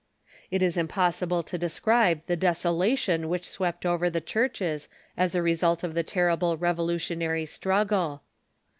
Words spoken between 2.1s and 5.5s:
the desolation which swept over the churches as the